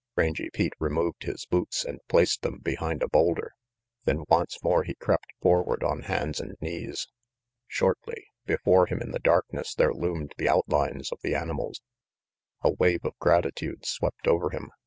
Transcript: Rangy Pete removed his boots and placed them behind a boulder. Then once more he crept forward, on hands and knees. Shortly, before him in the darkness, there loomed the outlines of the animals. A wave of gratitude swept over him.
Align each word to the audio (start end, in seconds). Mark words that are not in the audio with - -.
Rangy 0.15 0.49
Pete 0.51 0.73
removed 0.79 1.21
his 1.25 1.45
boots 1.45 1.85
and 1.85 1.99
placed 2.07 2.41
them 2.41 2.57
behind 2.57 3.03
a 3.03 3.07
boulder. 3.07 3.51
Then 4.05 4.23
once 4.29 4.57
more 4.63 4.81
he 4.81 4.95
crept 4.95 5.27
forward, 5.43 5.83
on 5.83 6.01
hands 6.01 6.39
and 6.39 6.55
knees. 6.59 7.07
Shortly, 7.67 8.25
before 8.47 8.87
him 8.87 8.99
in 8.99 9.11
the 9.11 9.19
darkness, 9.19 9.75
there 9.75 9.93
loomed 9.93 10.33
the 10.39 10.49
outlines 10.49 11.11
of 11.11 11.19
the 11.21 11.35
animals. 11.35 11.83
A 12.63 12.71
wave 12.73 13.05
of 13.05 13.15
gratitude 13.19 13.85
swept 13.85 14.27
over 14.27 14.49
him. 14.49 14.71